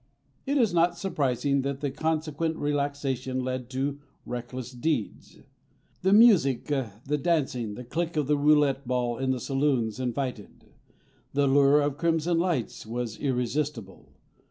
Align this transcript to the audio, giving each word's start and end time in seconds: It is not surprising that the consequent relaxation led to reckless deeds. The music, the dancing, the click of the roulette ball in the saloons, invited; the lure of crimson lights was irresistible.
It 0.47 0.57
is 0.57 0.73
not 0.73 0.97
surprising 0.97 1.61
that 1.61 1.79
the 1.79 1.91
consequent 1.91 2.55
relaxation 2.55 3.43
led 3.43 3.69
to 3.69 3.99
reckless 4.25 4.71
deeds. 4.71 5.37
The 6.01 6.11
music, 6.11 6.65
the 7.05 7.19
dancing, 7.21 7.75
the 7.75 7.83
click 7.83 8.17
of 8.17 8.25
the 8.25 8.35
roulette 8.39 8.87
ball 8.87 9.19
in 9.19 9.29
the 9.29 9.39
saloons, 9.39 9.99
invited; 9.99 10.65
the 11.33 11.45
lure 11.45 11.81
of 11.81 11.97
crimson 11.97 12.39
lights 12.39 12.83
was 12.83 13.19
irresistible. 13.19 14.11